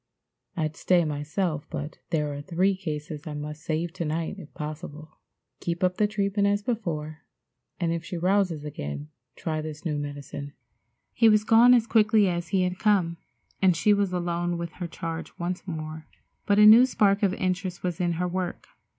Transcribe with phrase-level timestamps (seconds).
[0.57, 5.19] I'd stay myself, but there are three cases I must save to night if possible.
[5.59, 7.19] Keep up the treatment as before,
[7.79, 10.53] and if she rouses again try this new medicine."
[11.13, 13.17] He was gone as quickly as he had come,
[13.61, 16.07] and she was alone with her charge once more,
[16.47, 18.69] but a new spark of interest was in her work.